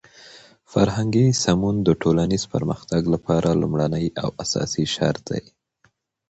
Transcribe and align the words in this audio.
فرهنګي 0.71 1.27
سمون 1.43 1.75
د 1.83 1.89
ټولنیز 2.01 2.43
پرمختګ 2.53 3.01
لپاره 3.13 3.49
لومړنی 3.61 4.05
او 4.23 4.29
اساسی 4.43 4.85
شرط 4.95 5.23
دی. 5.31 5.43